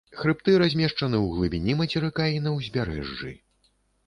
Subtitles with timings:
[0.19, 3.37] Хрыбты размешчаны ў глыбіні мацерыка і на ўзбярэжжы.